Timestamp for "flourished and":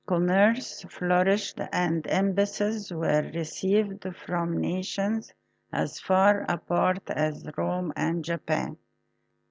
0.89-2.07